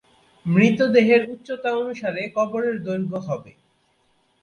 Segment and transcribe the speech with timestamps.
[0.45, 3.51] মৃত দেহের উচ্চতা অনুসারে কবরের দৈর্ঘ্য হবে।